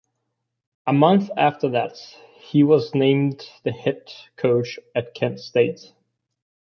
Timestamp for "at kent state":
4.95-5.93